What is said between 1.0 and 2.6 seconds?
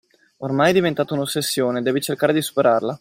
un'ossessione, devi cercare di